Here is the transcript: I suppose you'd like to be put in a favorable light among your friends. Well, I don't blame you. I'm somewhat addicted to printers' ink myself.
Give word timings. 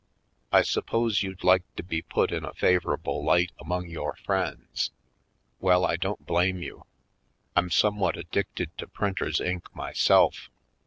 I 0.51 0.63
suppose 0.63 1.21
you'd 1.21 1.43
like 1.43 1.61
to 1.75 1.83
be 1.83 2.01
put 2.01 2.31
in 2.31 2.43
a 2.43 2.55
favorable 2.55 3.23
light 3.23 3.51
among 3.59 3.87
your 3.87 4.15
friends. 4.15 4.89
Well, 5.59 5.85
I 5.85 5.95
don't 5.95 6.25
blame 6.25 6.57
you. 6.63 6.87
I'm 7.55 7.69
somewhat 7.69 8.17
addicted 8.17 8.75
to 8.79 8.87
printers' 8.87 9.39
ink 9.39 9.69
myself. 9.75 10.49